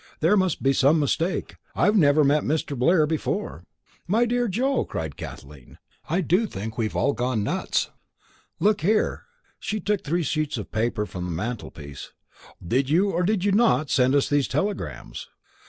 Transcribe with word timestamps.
"There 0.19 0.35
must 0.35 0.63
be 0.63 0.73
some 0.73 0.99
mistake, 0.99 1.57
I've 1.75 1.95
never 1.95 2.23
met 2.23 2.41
Mr. 2.41 2.75
Blair 2.75 3.05
before." 3.05 3.65
"My 4.07 4.25
dear 4.25 4.47
Joe," 4.47 4.83
cried 4.83 5.15
Kathleen, 5.15 5.77
"I 6.09 6.21
do 6.21 6.47
think 6.47 6.75
we 6.75 6.85
have 6.85 6.95
all 6.95 7.13
gone 7.13 7.43
nuts. 7.43 7.91
Look 8.59 8.81
here!" 8.81 9.25
She 9.59 9.79
took 9.79 10.03
three 10.03 10.23
sheets 10.23 10.57
of 10.57 10.71
paper 10.71 11.05
from 11.05 11.25
the 11.25 11.29
mantelpiece. 11.29 12.13
"Did 12.67 12.89
you 12.89 13.11
or 13.11 13.21
did 13.21 13.45
you 13.45 13.51
not 13.51 13.91
send 13.91 14.15
us 14.15 14.27
those 14.27 14.47
telegrams?" 14.47 15.27